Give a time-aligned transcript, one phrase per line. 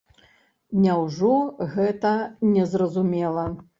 [0.85, 1.33] Няўжо
[1.75, 2.15] гэта
[2.55, 3.45] не зразумела?